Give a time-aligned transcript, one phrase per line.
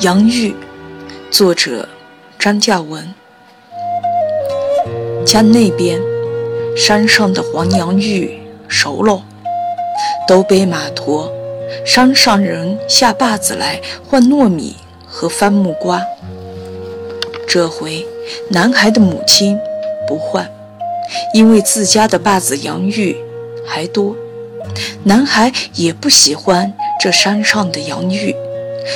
[0.00, 0.54] 杨玉，
[1.30, 1.88] 作者
[2.38, 3.14] 张嘉文。
[5.24, 5.98] 家那边
[6.76, 8.38] 山上的黄杨玉
[8.68, 9.22] 熟了，
[10.28, 11.32] 都背马驮。
[11.86, 14.76] 山上人下坝子来换糯米
[15.06, 16.04] 和番木瓜。
[17.48, 18.06] 这回
[18.50, 19.58] 男孩的母亲
[20.06, 20.46] 不换，
[21.32, 23.16] 因为自家的坝子洋芋
[23.66, 24.14] 还多，
[25.04, 28.36] 男孩也不喜欢这山上的洋芋。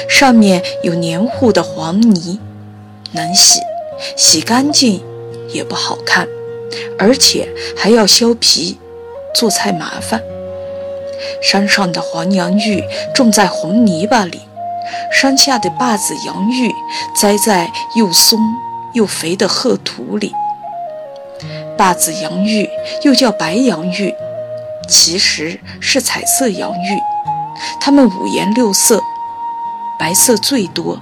[0.08, 2.38] 上面有黏糊的黄泥，
[3.12, 3.60] 难洗，
[4.16, 5.02] 洗干净
[5.48, 6.28] 也不好看，
[6.98, 8.78] 而且还要削皮，
[9.34, 10.22] 做菜麻烦。
[11.42, 12.82] 山上的黄杨玉
[13.14, 14.40] 种在红泥巴里，
[15.12, 16.72] 山下的坝子杨玉
[17.14, 18.38] 栽在又松
[18.94, 20.32] 又肥的褐土里。
[21.76, 22.68] 坝子杨芋
[23.02, 24.14] 又叫白杨芋，
[24.88, 27.00] 其实是彩色杨芋，
[27.80, 29.00] 它们五颜六色。
[30.00, 30.98] 白色最多，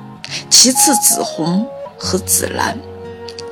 [0.51, 1.65] 其次紫红
[1.97, 2.77] 和紫蓝，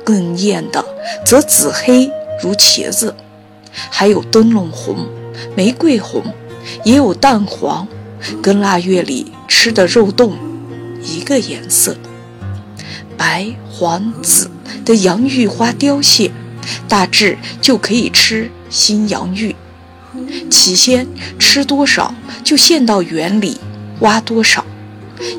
[0.03, 0.83] 更艳的
[1.25, 2.11] 则紫黑
[2.43, 3.15] 如茄子，
[3.89, 5.07] 还有灯笼红、
[5.55, 6.21] 玫瑰红，
[6.83, 7.87] 也有淡黄，
[8.43, 10.37] 跟腊月里吃的肉冻
[11.01, 11.95] 一个颜色。
[13.15, 14.51] 白、黄、紫
[14.83, 16.29] 的洋芋花凋谢，
[16.89, 19.55] 大致就可以吃新洋芋。
[20.51, 21.07] 起先
[21.39, 23.57] 吃多少就陷到园里
[24.01, 24.65] 挖多少。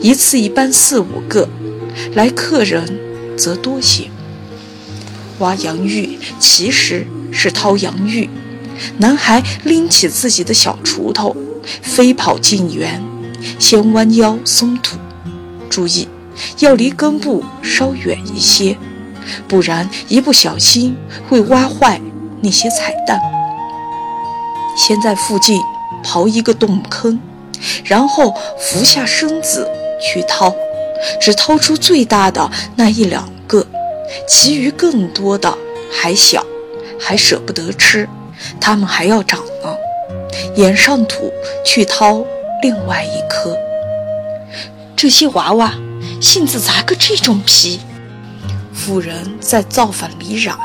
[0.01, 1.49] 一次一般四五个，
[2.15, 2.99] 来客人
[3.37, 4.11] 则多些。
[5.39, 8.29] 挖洋芋其实是掏洋芋。
[8.99, 11.37] 男孩拎起自己的小锄头，
[11.83, 13.03] 飞跑进园，
[13.59, 14.97] 先弯腰松土。
[15.69, 16.09] 注意，
[16.61, 18.77] 要离根部稍远一些，
[19.47, 20.97] 不然一不小心
[21.29, 22.01] 会挖坏
[22.41, 23.21] 那些彩蛋。
[24.77, 25.61] 先在附近
[26.05, 27.21] 刨一个洞坑。
[27.85, 29.69] 然后俯下身子
[30.01, 30.55] 去掏，
[31.21, 33.67] 只掏出最大的那一两个，
[34.27, 35.57] 其余更多的
[35.91, 36.45] 还小，
[37.01, 38.09] 还舍不得吃，
[38.61, 39.77] 它们还要长呢。
[40.55, 41.33] 掩上土
[41.65, 42.25] 去掏
[42.63, 43.57] 另外一颗。
[44.95, 45.73] 这些娃娃
[46.21, 47.81] 性子咋个这种皮？
[48.73, 50.59] 妇人在灶房里嚷。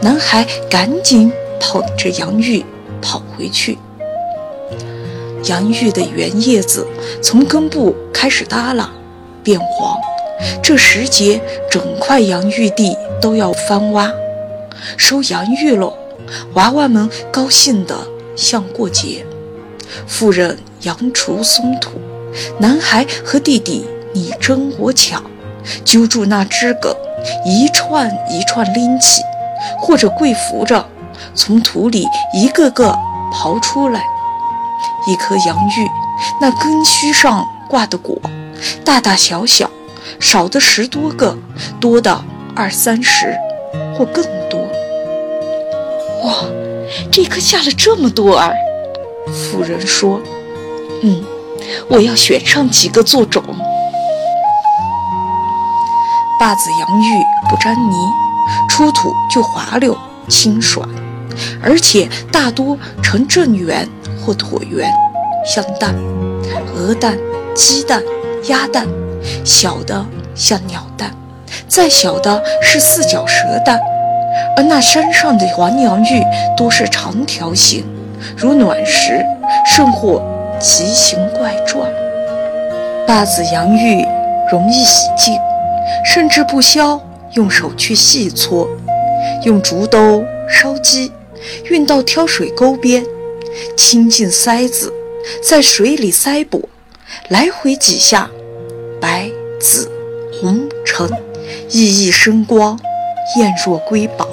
[0.00, 2.64] 男孩赶紧捧着洋芋
[3.00, 3.78] 跑回去。
[5.46, 6.86] 洋芋的圆叶子
[7.22, 8.90] 从根部开始耷拉，
[9.42, 9.96] 变黄。
[10.62, 11.40] 这时节，
[11.70, 14.12] 整块洋芋地都要翻挖，
[14.96, 15.96] 收洋芋喽。
[16.54, 17.96] 娃娃们高兴得
[18.34, 19.24] 像过节。
[20.06, 21.92] 妇人扬锄松土，
[22.58, 25.22] 男孩和弟弟你争我抢，
[25.84, 26.94] 揪住那枝梗，
[27.44, 29.22] 一串一串拎起，
[29.78, 30.84] 或者跪伏着，
[31.34, 32.04] 从土里
[32.34, 32.92] 一个个
[33.32, 34.02] 刨出来。
[35.06, 35.90] 一颗洋芋，
[36.40, 38.16] 那根须上挂的果，
[38.84, 39.70] 大大小小，
[40.20, 41.36] 少的十多个，
[41.80, 43.36] 多的二三十
[43.96, 44.60] 或更多。
[46.24, 46.44] 哇，
[47.12, 48.52] 这颗下了这么多儿！
[49.32, 50.20] 妇人说
[51.02, 51.24] ：“嗯，
[51.88, 53.42] 我要选上几个做种。”
[56.38, 57.96] 坝子洋芋不沾泥，
[58.68, 59.96] 出土就滑溜
[60.28, 60.88] 清爽，
[61.62, 63.88] 而且大多呈正圆。
[64.26, 64.92] 或椭圆，
[65.44, 65.94] 像蛋、
[66.74, 67.16] 鹅蛋、
[67.54, 68.02] 鸡蛋、
[68.48, 68.84] 鸭蛋，
[69.44, 70.04] 小的
[70.34, 71.14] 像鸟蛋，
[71.68, 73.80] 再小的是四脚蛇蛋。
[74.56, 76.24] 而那山上的黄杨玉
[76.56, 77.84] 多是长条形，
[78.36, 79.24] 如卵石，
[79.64, 80.20] 甚或
[80.58, 81.86] 奇形怪状。
[83.06, 84.04] 坝子洋芋
[84.50, 85.38] 容易洗净，
[86.04, 87.00] 甚至不削，
[87.34, 88.68] 用手去细搓，
[89.44, 91.12] 用竹兜烧鸡，
[91.70, 93.04] 运到挑水沟边。
[93.76, 94.92] 倾进塞子，
[95.42, 96.68] 在水里塞补，
[97.28, 98.30] 来回几下，
[99.00, 99.30] 白、
[99.60, 99.90] 紫、
[100.32, 101.08] 红、橙，
[101.68, 102.78] 熠熠生光，
[103.38, 104.28] 艳若瑰宝。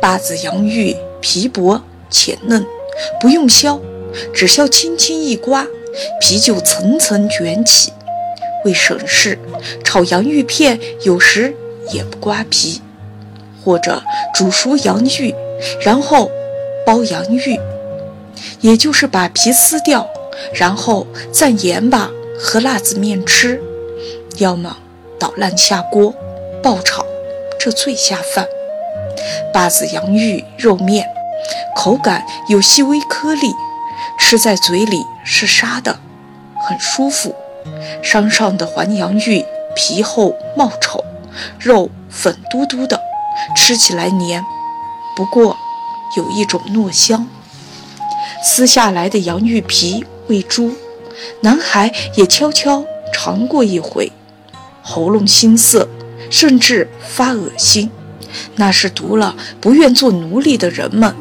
[0.00, 1.80] 八子洋芋皮薄
[2.10, 2.64] 且嫩，
[3.20, 3.80] 不用削，
[4.32, 5.66] 只需要轻轻一刮，
[6.20, 7.92] 皮就层层卷起。
[8.64, 9.38] 为省事，
[9.84, 11.54] 炒洋芋片有时
[11.92, 12.80] 也不刮皮，
[13.62, 14.02] 或者
[14.34, 15.34] 煮熟洋芋，
[15.82, 16.30] 然后。
[16.86, 17.58] 包洋芋，
[18.60, 20.06] 也就是把皮撕掉，
[20.52, 23.62] 然后蘸盐巴和辣子面吃，
[24.38, 24.76] 要么
[25.18, 26.14] 捣烂下锅
[26.62, 27.04] 爆炒，
[27.58, 28.46] 这最下饭。
[29.52, 31.06] 把子洋芋肉面，
[31.74, 33.52] 口感有细微颗粒，
[34.18, 35.98] 吃在嘴里是沙的，
[36.68, 37.34] 很舒服。
[38.02, 39.42] 山上的黄洋芋
[39.74, 41.02] 皮厚冒丑，
[41.58, 43.00] 肉粉嘟嘟的，
[43.56, 44.44] 吃起来黏，
[45.16, 45.56] 不过。
[46.16, 47.28] 有一种糯香，
[48.42, 50.72] 撕下来的洋芋皮喂猪，
[51.40, 54.12] 男孩也悄悄尝过一回，
[54.82, 55.88] 喉咙腥涩，
[56.30, 57.90] 甚至发恶心。
[58.56, 61.14] 那是读了不愿做奴隶的人们。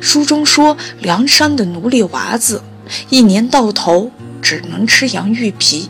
[0.00, 2.62] 书中说，梁山的奴隶娃子
[3.08, 4.10] 一年到头
[4.42, 5.88] 只能吃洋芋皮，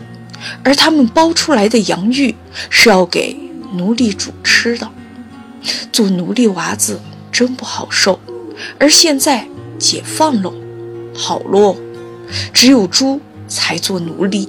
[0.62, 2.34] 而他们剥出来的洋芋
[2.68, 3.36] 是要给
[3.72, 4.88] 奴隶主吃的。
[5.92, 7.00] 做奴隶娃子
[7.32, 8.20] 真不好受，
[8.78, 9.46] 而现在
[9.78, 10.54] 解放喽，
[11.14, 11.76] 好喽，
[12.52, 14.48] 只有猪才做奴隶，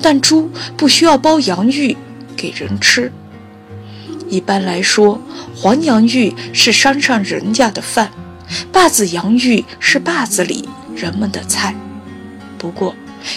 [0.00, 1.96] 但猪不需要包洋芋
[2.36, 3.12] 给人吃。
[4.28, 5.20] 一般来说，
[5.54, 8.10] 黄洋芋是山上人家的饭，
[8.72, 11.74] 坝子洋芋是坝子里人们的菜。
[12.58, 12.94] 不过，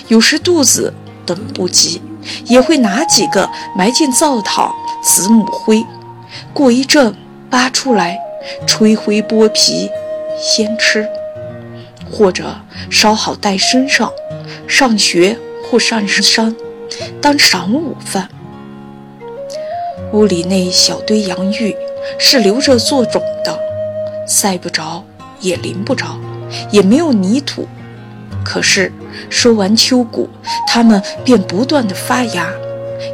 [0.07, 0.93] 有时肚子
[1.25, 2.01] 等不及，
[2.45, 4.71] 也会拿几个埋进灶膛
[5.03, 5.85] 子母灰，
[6.53, 7.13] 过一阵
[7.49, 8.17] 扒出来，
[8.65, 9.89] 吹灰剥皮，
[10.39, 11.07] 先吃，
[12.11, 12.55] 或者
[12.89, 14.11] 烧好带身上，
[14.67, 16.55] 上学或上山
[17.21, 18.29] 当晌午饭。
[20.13, 21.75] 屋里那小堆洋芋
[22.17, 23.59] 是留着做种的，
[24.25, 25.03] 晒不着，
[25.41, 26.17] 也淋不着，
[26.71, 27.67] 也没有泥土。
[28.45, 28.93] 可是
[29.29, 30.29] 收完秋谷，
[30.65, 32.47] 它们便不断的发芽，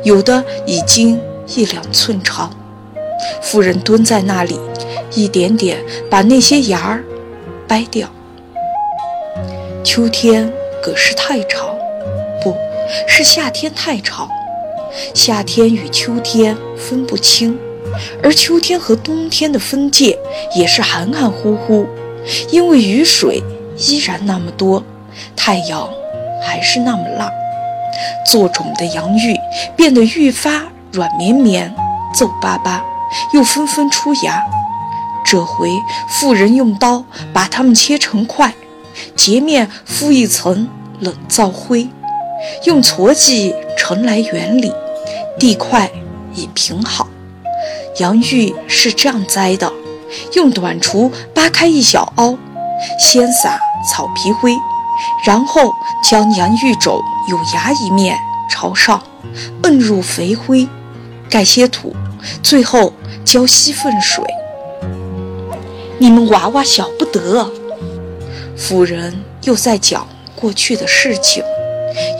[0.03, 2.51] 有的已经一两寸长。
[3.41, 4.59] 妇人蹲在那里，
[5.15, 5.77] 一点点
[6.09, 7.03] 把那些芽儿
[7.67, 8.09] 掰掉。
[9.83, 10.51] 秋天
[10.81, 11.75] 可是太长，
[12.41, 12.55] 不
[13.07, 14.27] 是夏天太长。
[15.13, 17.57] 夏天与秋天分不清，
[18.21, 20.17] 而秋天和冬天的分界
[20.55, 21.85] 也是含含糊糊，
[22.51, 23.41] 因为雨水
[23.77, 24.83] 依然那么多，
[25.35, 25.89] 太阳
[26.41, 27.29] 还是那么辣。
[28.25, 29.35] 做种的洋芋
[29.75, 31.73] 变得愈发软绵绵、
[32.17, 32.83] 皱巴巴，
[33.33, 34.43] 又纷纷出芽。
[35.23, 35.69] 这回
[36.07, 37.03] 妇人用刀
[37.33, 38.53] 把它们切成块，
[39.15, 40.67] 截面敷一层
[40.99, 41.87] 冷灶灰，
[42.65, 44.71] 用矬箕盛来园里。
[45.39, 45.89] 地块
[46.35, 47.07] 已平好，
[47.97, 49.71] 洋芋是这样栽的：
[50.35, 52.37] 用短锄扒开一小凹，
[52.99, 53.59] 先撒
[53.91, 54.55] 草皮灰，
[55.25, 55.73] 然后
[56.03, 58.15] 将洋芋种有芽一面
[58.49, 59.01] 朝上，
[59.63, 60.67] 摁入肥灰，
[61.29, 61.95] 盖些土，
[62.43, 62.93] 最后
[63.25, 64.23] 浇稀粪水。
[66.03, 67.49] 你们娃娃晓不得。
[68.57, 70.05] 妇人又在讲
[70.35, 71.41] 过去的事情。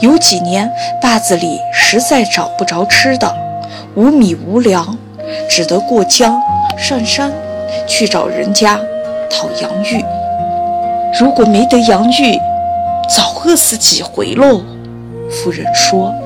[0.00, 0.72] 有几年，
[1.02, 3.30] 坝子里实在找不着吃的，
[3.94, 4.96] 无米无粮，
[5.50, 6.40] 只得过江
[6.78, 7.30] 上山
[7.86, 8.80] 去找人家
[9.28, 10.02] 讨洋芋。
[11.20, 12.40] 如果没得洋芋，
[13.14, 14.62] 早饿死几回喽。
[15.30, 16.23] 夫人说。